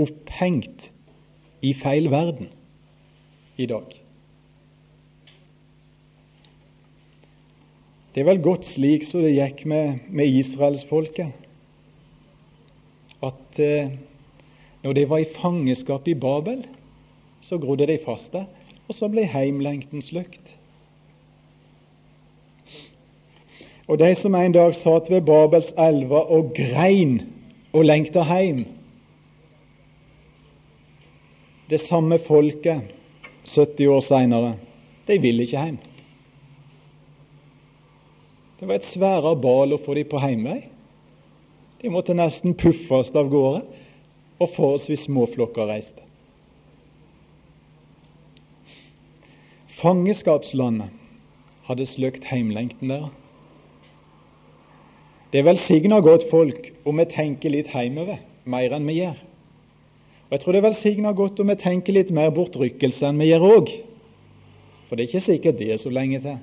[0.00, 0.90] opphengt
[1.62, 2.48] i feil verden
[3.58, 3.98] i dag.
[8.12, 11.32] Det er vel godt slik som det gikk med, med israelsfolket,
[13.22, 13.94] at eh,
[14.82, 16.66] når de var i fangenskap i Babel,
[17.40, 18.44] så grodde de fast der,
[18.88, 20.56] og så ble heimlengten slukt.
[23.88, 27.20] Og de som en dag satt ved Babels elver og grein
[27.72, 28.64] og lengter hjem.
[31.70, 32.92] Det samme folket
[33.48, 34.52] 70 år seinere,
[35.08, 35.78] de ville ikke hjem.
[38.60, 40.60] Det var et svære bal å få dem på heimvei.
[41.82, 43.64] De måtte nesten puffes av gårde,
[44.38, 46.02] og forholdsvis små flokker reiste.
[49.82, 50.94] Fangeskapslandet
[51.66, 53.08] hadde sløkt heimlengten der.
[55.32, 59.16] Det er velsigna godt folk om vi tenker litt hjemover mer enn vi gjør.
[60.28, 63.30] Og Jeg tror det er velsigna godt om vi tenker litt mer bortrykkelse enn vi
[63.30, 63.72] gjør òg.
[64.88, 66.36] For det er ikke sikkert det er så lenge til,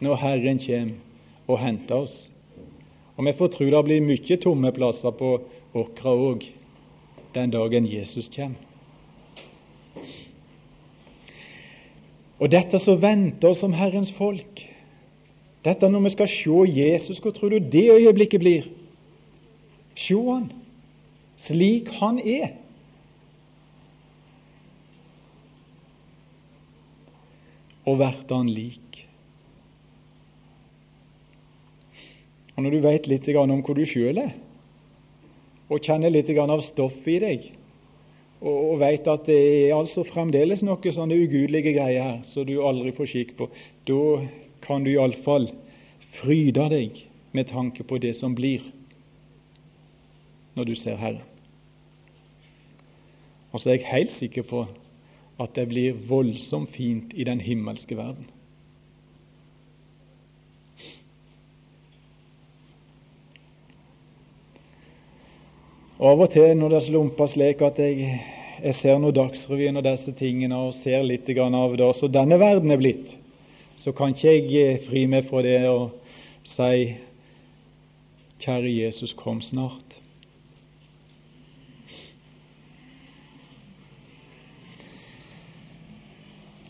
[0.00, 2.16] når Herren kommer og henter oss.
[3.20, 5.34] Og vi får tro det blir mye tomme plasser på
[5.76, 6.48] Åkra òg
[7.36, 8.56] den dagen Jesus kommer.
[12.40, 14.71] Og dette som venter oss som Herrens folk,
[15.62, 18.66] dette når vi skal se Jesus, hvor tror du det øyeblikket blir?
[19.94, 20.50] Se han
[21.42, 22.52] slik han er.
[27.88, 29.02] Og vært han lik.
[32.52, 34.36] Og Når du vet litt om hvor du sjøl er,
[35.72, 37.48] og kjenner litt av stoffet i deg,
[38.42, 42.92] og veit at det er altså fremdeles noe sånne ugudelige greier her som du aldri
[42.94, 43.48] får skikk på,
[43.86, 44.02] da
[44.62, 45.50] kan du iallfall
[46.18, 48.64] fryde deg med tanke på det som blir,
[50.54, 51.24] når du ser Herren.
[53.52, 54.66] Og så er jeg helt sikker på
[55.40, 58.28] at det blir voldsomt fint i den himmelske verden.
[66.02, 68.16] Av og til når det slumper slik at jeg,
[68.58, 72.74] jeg ser noe Dagsrevyen og disse tingene og ser litt av det så denne verden
[72.74, 73.12] er blitt,
[73.76, 75.90] så kan ikke jeg eh, fri meg fra det og
[76.44, 76.98] si
[78.42, 79.98] Kjære Jesus, kom snart.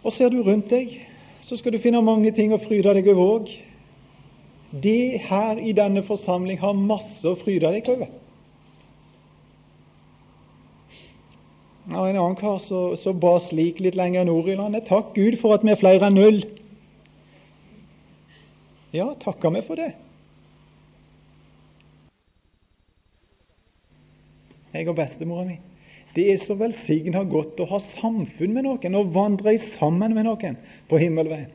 [0.05, 0.99] Og ser du rundt deg,
[1.41, 3.53] så skal du finne mange ting å fryde deg over òg.
[4.85, 8.13] Det her i denne forsamling har masse å fryde deg over.
[11.91, 14.87] av en annen kar så ba slik litt lenger nord i landet.
[14.89, 16.43] Takk Gud for at vi er flere enn null.
[18.93, 19.93] Ja, takker vi for det.
[24.73, 25.59] Jeg og bestemora mi.
[26.13, 30.59] Det er så velsigna godt å ha samfunn med noen og vandre sammen med noen
[30.89, 31.51] på himmelveien.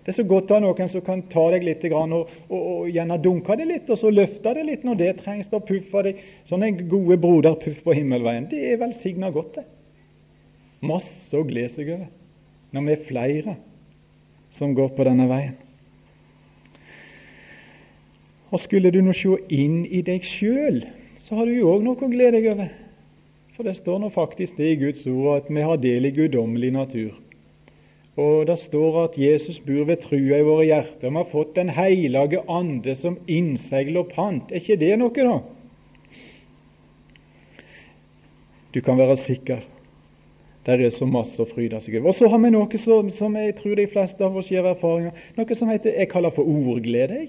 [0.00, 2.86] Det er så godt å ha noen som kan ta deg litt og, og, og
[2.88, 5.52] gjerne dunke deg litt, og så løfte deg litt når det trengs.
[5.52, 6.22] og puffe deg.
[6.48, 8.48] Sånne gode broderpuff på himmelveien.
[8.48, 9.66] Det er velsigna godt, det.
[10.80, 12.08] Masse å glede seg over
[12.72, 13.56] når vi er flere
[14.48, 15.58] som går på denne veien.
[18.50, 20.82] Og skulle du nå se inn i deg sjøl,
[21.16, 22.70] så har du jo òg noe å glede deg over.
[23.54, 26.72] For det står nå faktisk det i Guds ord at vi har del i guddommelig
[26.74, 27.12] natur.
[28.20, 31.08] Og det står at Jesus bor ved trua i våre hjerter.
[31.08, 34.50] Vi har fått Den hellige ande som innsegl og pant.
[34.50, 35.36] Er ikke det noe, da?
[38.74, 39.62] Du kan være sikker.
[40.66, 42.10] Der er så masse å fryde seg over.
[42.10, 45.30] Og så har vi noe som, som, jeg tror de fleste av oss gjør erfaringer
[45.38, 47.24] Noe som heter, jeg kaller for ordglede.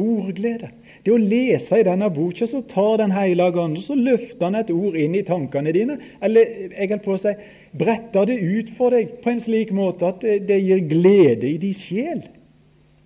[0.00, 0.72] Ordglede.
[1.04, 4.72] Det å lese i denne boka, så tar Den hellige ånd så løfter han et
[4.74, 5.98] ord inn i tankene dine.
[6.22, 7.34] Eller jeg kan på å si,
[7.76, 11.76] bretter det ut for deg på en slik måte at det, gir glede i din
[11.78, 12.24] sjel,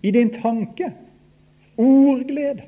[0.01, 0.93] i din tanke.
[1.79, 2.65] Ordglede.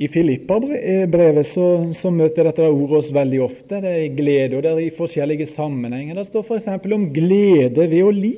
[0.00, 3.82] I Filippa-brevet så, så, møter dette ordet oss veldig ofte.
[3.84, 6.16] Det er glede, og det er i forskjellige sammenhenger.
[6.16, 6.70] Det står f.eks.
[6.96, 8.32] om glede ved å li.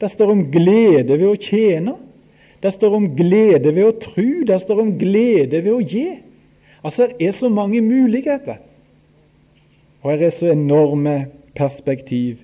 [0.00, 1.96] Det står om glede ved å tjene.
[2.60, 4.28] Det står om glede ved å tro.
[4.48, 6.06] Det står om glede ved å gi.
[6.84, 8.56] Altså, Det er så mange muligheter.
[10.02, 12.40] Og det er så enorme perspektiv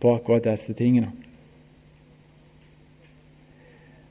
[0.00, 1.10] på akkurat disse tingene.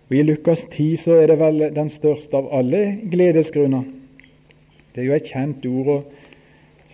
[0.09, 3.83] Og I Lukas 10 så er det vel den største av alle gledesgrunner.
[4.93, 5.87] Det er jo et kjent ord.
[5.87, 6.03] og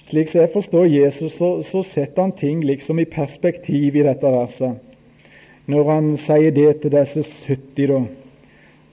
[0.03, 4.31] Slik som jeg forstår Jesus, så, så setter han ting liksom i perspektiv i dette
[4.31, 4.77] verset.
[5.69, 7.99] Når han sier det til disse 70 da,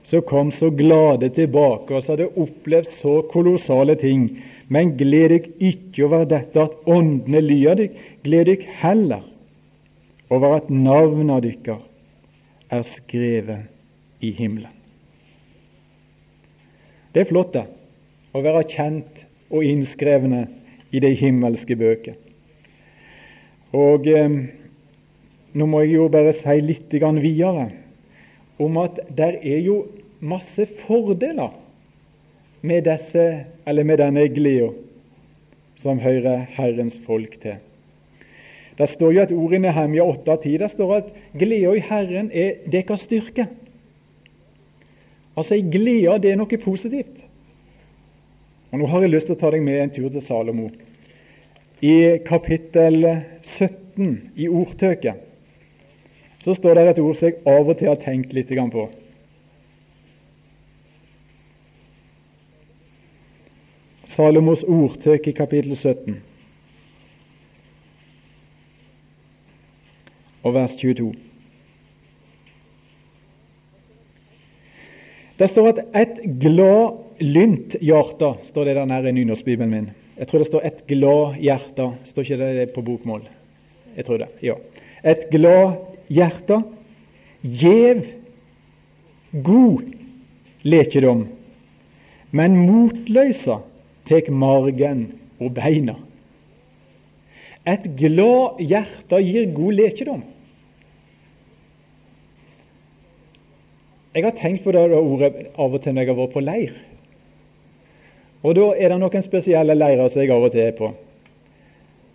[0.07, 4.29] så kom så glade tilbake og så hadde opplevd så kolossale ting.
[4.71, 9.25] Men gled dere ikke over dette at åndene lyder dere, gled dere heller
[10.29, 11.83] over at navnene deres
[12.69, 13.67] er skrevet
[14.23, 14.71] i himmelen.
[17.13, 17.65] Det er flott, det,
[18.35, 20.43] å være kjent og innskrevne
[20.91, 22.17] i de himmelske bøker.
[23.75, 24.35] Og eh,
[25.57, 27.69] nå må jeg jo bare si litt videre
[28.61, 29.77] om at det er jo
[30.19, 31.53] masse fordeler
[32.61, 34.69] med, disse, med denne gleda
[35.77, 37.57] som hører Herrens folk til.
[38.77, 40.57] Det står jo et ord i Nehemia 8.10.
[40.61, 43.47] Det står at gleda i Herren er deres styrke.
[45.37, 47.23] Altså, ei glede, det er noe positivt.
[48.71, 50.69] Og Nå har jeg lyst til å ta deg med en tur til Salomo.
[51.81, 53.05] I kapittel
[53.45, 55.26] 17 i ordtøket
[56.47, 58.85] så står det et ord som jeg av og til har tenkt litt på.
[64.07, 66.21] Salomos ordtøk i kapittel 17
[70.47, 71.09] og vers 22.
[75.37, 79.91] Det står at 'et glad lynt hjerte' står det der nede i nynorskbibelen min.
[80.17, 81.95] Jeg tror det står 'et glad hjerte'.
[82.03, 83.27] Står ikke det på bokmål?
[83.97, 84.27] Jeg tror det.
[84.41, 84.53] Ja.
[85.03, 86.61] Et glad hjerte
[87.41, 88.05] gjev
[89.31, 89.93] god
[90.67, 91.27] lekedom,
[92.31, 93.61] men motløysa
[94.07, 95.07] tek margen
[95.39, 95.97] og beina.
[97.67, 100.23] Et glad hjerte gir god lekedom.
[104.15, 106.77] Jeg har tenkt på det ordet av og til når jeg har vært på leir.
[108.41, 110.89] Og da er det noen spesielle leirer som jeg av og til er på.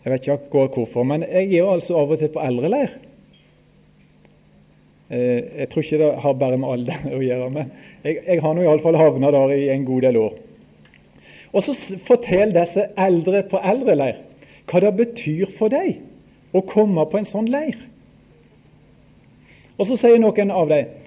[0.02, 2.96] Jeg vet ikke akkurat hvorfor, men jeg er altså av og til på eldreleir.
[2.96, 3.11] Eh,
[5.12, 7.72] jeg tror ikke det har bare med alder å gjøre, men
[8.04, 10.38] jeg, jeg har nå iallfall havna der i en god del år.
[11.52, 11.74] Og så
[12.06, 14.22] fortell disse eldre på eldreleir
[14.70, 15.98] hva det betyr for deg
[16.56, 17.76] å komme på en sånn leir.
[19.76, 20.98] Og så sier noen av dem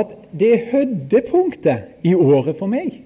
[0.00, 3.00] at det er høydepunktet i året for meg.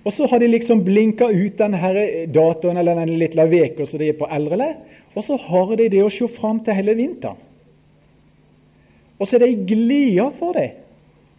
[0.00, 1.92] Og så har de liksom blinka ut denne
[2.32, 4.78] datoen eller den lille uka som de er på eldreleir,
[5.14, 7.38] og så har de det å se fram til hele vinteren.
[9.20, 10.78] Og så er det ei glede for dem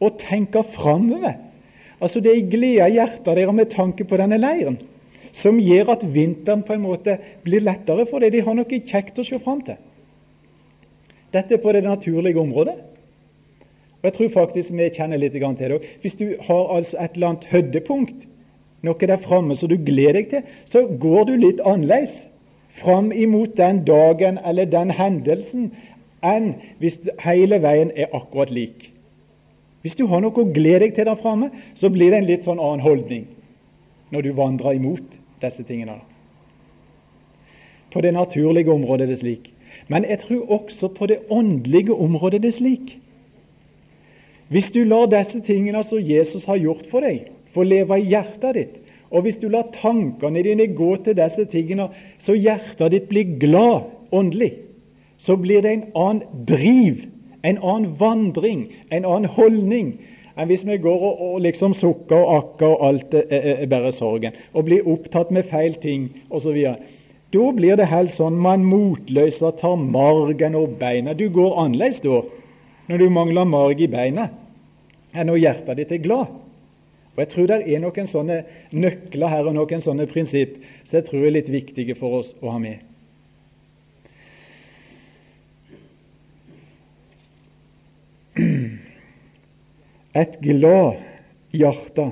[0.02, 1.36] å tenke framover.
[2.02, 4.80] Altså det er ei glede i hjertet deres med tanke på denne leiren,
[5.34, 8.34] som gjør at vinteren på en måte blir lettere for dem.
[8.34, 9.78] De har noe kjekt å se fram til.
[11.32, 12.76] Dette er på det naturlige området.
[14.02, 15.80] Og Jeg tror faktisk vi kjenner litt til det.
[16.02, 18.28] Hvis du har altså et eller annet høydepunkt,
[18.82, 22.26] noe der framme som du gleder deg til, så går du litt annerledes
[22.82, 25.72] fram imot den dagen eller den hendelsen
[26.26, 28.92] enn hvis hele veien er akkurat lik.
[29.82, 32.46] Hvis du har noe å glede deg til der framme, så blir det en litt
[32.46, 33.26] sånn annen holdning
[34.12, 35.98] når du vandrer imot disse tingene.
[37.92, 39.50] På det naturlige området er det slik.
[39.88, 42.98] Men jeg tror også på det åndelige området er det slik.
[44.52, 48.56] Hvis du lar disse tingene som Jesus har gjort for deg, få leve i hjertet
[48.56, 48.76] ditt,
[49.12, 53.90] og hvis du lar tankene dine gå til disse tingene, så hjertet ditt blir glad
[54.12, 54.54] åndelig,
[55.22, 57.06] så blir det en annen driv,
[57.46, 59.94] en annen vandring, en annen holdning
[60.40, 63.92] enn hvis vi går og, og liksom sukker og akker og alt er, er, bare
[63.94, 66.58] sorgen, og blir opptatt med feil ting osv.
[67.32, 71.13] Da blir det helt sånn man motløser, tar margen og beina.
[71.13, 72.22] Du går annerledes da,
[72.90, 74.30] når du mangler marg i beina,
[75.13, 76.38] enn når hjertet ditt er glad.
[77.12, 78.38] Og Jeg tror det er noen sånne
[78.72, 82.56] nøkler her og noen sånne prinsipp som jeg tror er litt viktige for oss å
[82.56, 82.90] ha med.
[90.21, 91.00] Et glad
[91.56, 92.12] hjerte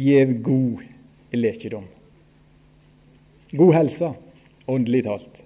[0.00, 0.82] gjev god
[1.32, 1.84] lekedom.
[3.52, 4.12] God helse,
[4.66, 5.44] åndelig talt.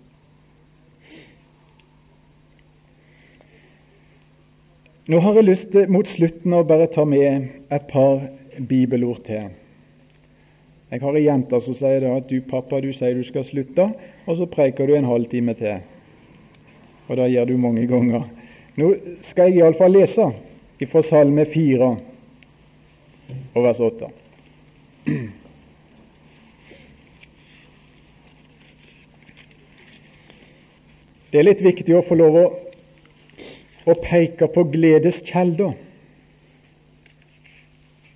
[5.04, 8.22] Nå har jeg lyst til mot slutten å bare ta med et par
[8.56, 9.50] bibelord til.
[10.94, 13.88] Jeg har ei jente som sier da at du pappa, du sier du skal slutte,
[14.24, 15.82] og så preiker du en halvtime til.
[17.08, 18.30] Og det gjør du mange ganger.
[18.74, 18.90] Nå
[19.22, 20.26] skal jeg iallfall lese
[20.90, 21.86] fra Salme 4
[23.54, 24.10] og vers 8.
[31.32, 32.44] Det er litt viktig å få lov å
[33.84, 35.74] å peke på gledeskjelder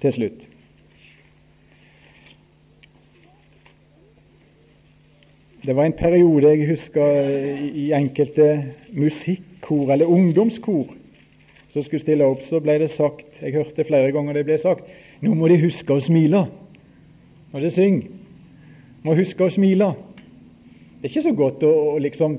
[0.01, 0.47] til slutt.
[5.65, 7.29] Det var en periode jeg husker
[7.77, 8.47] i enkelte
[9.69, 10.87] musikkor eller ungdomskor
[11.69, 14.89] som skulle stille opp, så ble det sagt Jeg hørte flere ganger det ble sagt
[15.21, 16.49] nå må de huske å smile
[17.53, 18.09] når de synger.
[19.03, 19.95] Må huske å smile.
[21.01, 22.39] Det er ikke så godt å, å liksom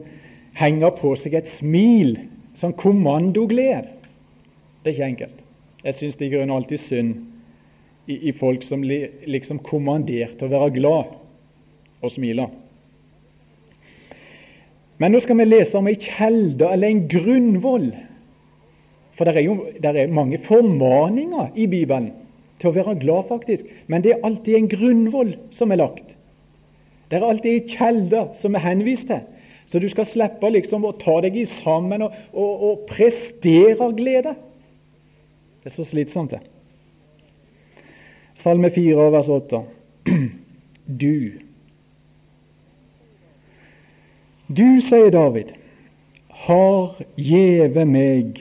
[0.54, 2.18] henge på seg et smil
[2.54, 3.88] Sånn kommandoglede.
[4.84, 5.44] Det er ikke enkelt.
[5.86, 7.14] Jeg syns det i alltid synd
[8.06, 8.98] i, i, folk som li,
[9.30, 11.14] liksom kommandert til å være glad
[12.02, 12.50] og smile.
[15.00, 17.90] Men nå skal vi lese om ei kjelde eller en grunnvoll.
[19.16, 22.12] For det er jo der er mange formaninger i Bibelen
[22.60, 23.68] til å være glad, faktisk.
[23.88, 26.16] Men det er alltid en grunnvoll som er lagt.
[27.10, 29.24] Det er alltid ei kjelde som er henvist til.
[29.70, 34.34] Så du skal slippe liksom å ta deg i sammen og, og, og prestere glede.
[35.60, 36.42] Det er så slitsomt, det.
[38.40, 39.64] Salme 4, vers 8.
[40.90, 41.49] Du.
[44.50, 45.52] Du, sier David,
[46.48, 48.40] har gjeve meg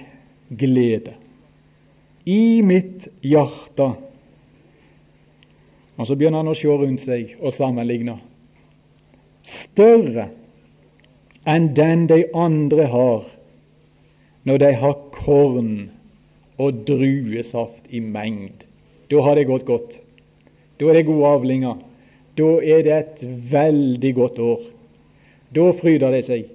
[0.48, 1.12] glede
[2.24, 3.90] i mitt hjerte.
[5.98, 8.14] Og Så begynner han å se rundt seg og sammenligne.
[9.44, 10.30] Større
[11.48, 13.28] enn den de andre har
[14.48, 15.72] når de har korn
[16.56, 18.64] og druesaft i mengd.
[19.12, 20.00] Da har det gått godt.
[20.80, 21.76] Da er det gode avlinger.
[22.38, 24.60] Da er det et veldig godt år.
[25.54, 26.48] Da fryder det seg.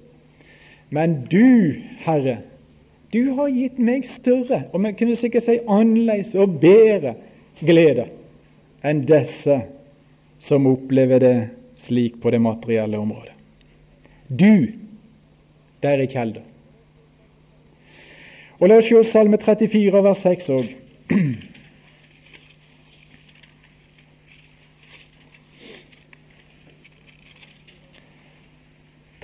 [0.94, 2.38] Men du, Herre,
[3.14, 7.14] du har gitt meg større, og vi kunne sikkert si annerledes og bedre
[7.62, 8.08] glede
[8.84, 9.60] enn disse
[10.42, 11.36] som opplever det
[11.78, 13.32] slik på det materielle området.
[14.28, 14.84] Du
[15.84, 16.40] der er kjelda.
[18.60, 20.70] Og La oss se Salme 34, vers 6 òg.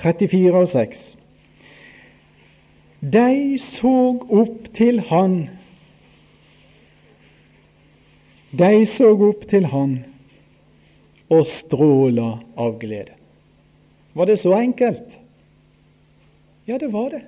[0.01, 1.17] Trettifire og 6.
[3.01, 3.97] De så
[4.29, 5.35] opp til Han.
[8.53, 9.99] De så opp til Han
[11.31, 13.13] og stråla av glede.
[14.15, 15.19] Var det så enkelt?
[16.67, 17.23] Ja, det var det.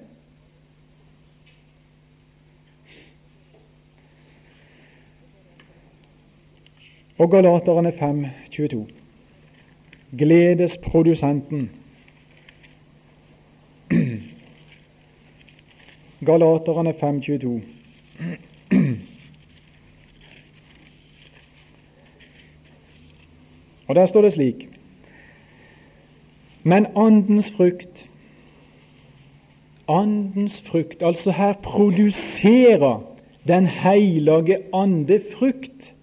[7.18, 8.86] Og Galaterne 5, 22.
[10.18, 11.70] Gledesprodusenten.
[16.26, 17.62] Galaterne 5.22.
[23.86, 24.68] Og Der står det slik
[26.62, 28.08] Men Andens frukt
[29.88, 31.02] Andens frukt.
[31.02, 33.02] Altså her produserer
[33.48, 35.94] Den hellige ande frukt.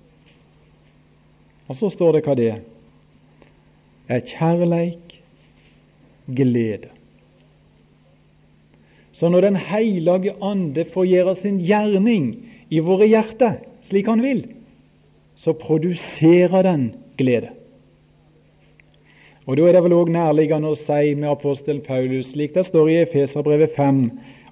[1.68, 2.60] Og så står det hva det er.
[4.10, 5.24] Er kjærleik,
[6.36, 6.99] glede.
[9.12, 12.36] Så når Den hellige ande får gjøre sin gjerning
[12.70, 14.44] i våre hjerter slik han vil,
[15.36, 17.50] så produserer den glede.
[19.50, 22.90] Og Da er det vel òg nærliggende å si med apostelen Paulus, slik det står
[22.90, 24.04] i Efeserbrevet 5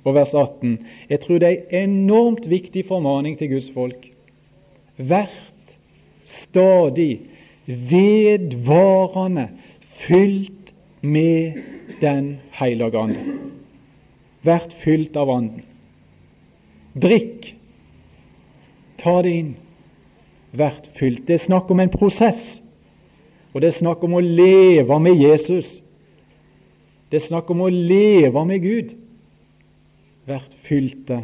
[0.08, 0.80] og vers 18
[1.10, 4.08] Jeg tror det er en enormt viktig formaning til Guds folk.
[4.98, 5.78] Vært
[6.24, 7.20] stadig
[7.68, 9.50] vedvarende
[10.00, 11.62] fylt med
[12.02, 13.22] Den hellige ande.
[14.48, 15.66] Hvert fylt av Ånden.
[16.96, 17.50] Drikk.
[19.02, 19.50] Ta det inn.
[20.56, 21.26] Vært fylt.
[21.28, 22.62] Det er snakk om en prosess.
[23.52, 25.82] Og det er snakk om å leve med Jesus.
[27.12, 28.96] Det er snakk om å leve med Gud.
[30.28, 31.22] Vært fylte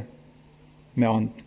[0.96, 1.40] med Anden.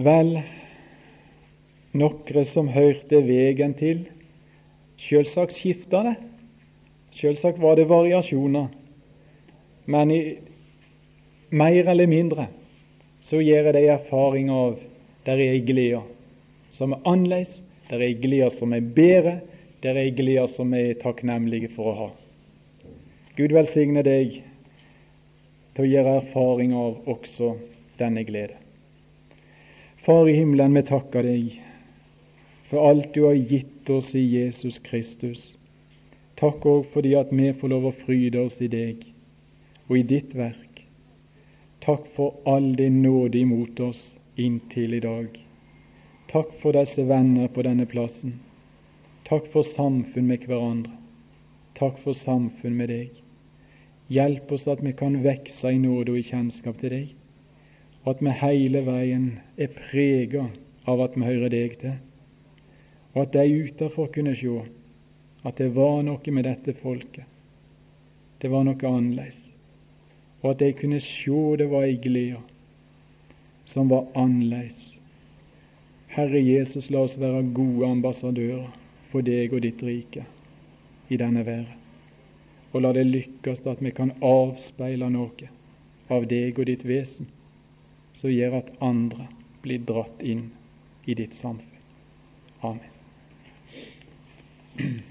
[0.00, 0.38] Vel,
[1.96, 4.04] nokre som hørte vegen til,
[5.00, 6.16] sjølsagt skifta det.
[7.14, 8.68] Selvsagt var det variasjoner,
[9.90, 10.20] men i
[11.50, 12.46] mer eller mindre
[13.20, 14.78] så gjør jeg de erfaring av
[15.26, 16.04] der er ei glede
[16.70, 17.60] som er annerledes,
[17.90, 19.40] der er ei glede som er bedre,
[19.82, 22.08] der er ei glede som er takknemlige for å ha.
[23.36, 24.38] Gud velsigne deg
[25.74, 27.56] til å gjøre erfaring av også
[27.98, 28.54] denne glede.
[30.00, 31.58] Far i himmelen, vi takker deg
[32.70, 35.56] for alt du har gitt oss i Jesus Kristus.
[36.38, 39.08] Takk òg fordi at vi får lov å fryde oss i deg
[39.88, 40.84] og i ditt verk.
[41.82, 45.34] Takk for all din nåde imot oss inntil i dag.
[46.30, 48.36] Takk for disse venner på denne plassen.
[49.26, 50.94] Takk for samfunn med hverandre.
[51.74, 53.16] Takk for samfunn med deg.
[54.14, 57.10] Hjelp oss at vi kan vokse i nåde og i kjennskap til deg,
[58.04, 59.26] og at vi hele veien
[59.58, 60.46] er prega
[60.86, 61.98] av at vi hører deg til,
[63.14, 64.60] og at de utenfor kunne se
[65.42, 67.24] at det var noe med dette folket.
[68.40, 69.50] Det var noe annerledes.
[70.42, 72.40] Og at de kunne se det var ei glede
[73.64, 74.98] som var annerledes.
[76.10, 78.70] Herre Jesus, la oss være gode ambassadører
[79.10, 80.24] for deg og ditt rike
[81.08, 81.76] i denne verden.
[82.72, 85.50] Og la det lykkes at vi kan avspeile noe
[86.10, 87.30] av deg og ditt vesen,
[88.12, 89.28] som gjør at andre
[89.62, 90.48] blir dratt inn
[91.06, 91.82] i ditt samfunn.
[92.62, 92.89] Amen.
[94.78, 94.98] Mm-hmm.